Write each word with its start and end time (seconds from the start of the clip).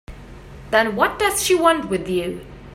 Then 0.71 0.95
what 0.95 1.19
does 1.19 1.43
she 1.43 1.53
want 1.53 1.87
with 1.87 2.09
you? 2.09 2.43